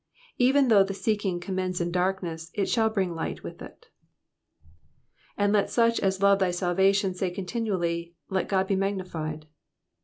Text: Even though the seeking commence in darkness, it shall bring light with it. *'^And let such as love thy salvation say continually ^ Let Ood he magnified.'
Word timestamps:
Even 0.39 0.69
though 0.69 0.83
the 0.83 0.95
seeking 0.95 1.39
commence 1.39 1.79
in 1.79 1.91
darkness, 1.91 2.49
it 2.55 2.65
shall 2.67 2.89
bring 2.89 3.13
light 3.13 3.43
with 3.43 3.61
it. 3.61 3.91
*'^And 5.37 5.51
let 5.53 5.69
such 5.69 5.99
as 5.99 6.23
love 6.23 6.39
thy 6.39 6.49
salvation 6.49 7.13
say 7.13 7.29
continually 7.29 8.15
^ 8.31 8.33
Let 8.35 8.51
Ood 8.51 8.69
he 8.71 8.75
magnified.' 8.75 9.45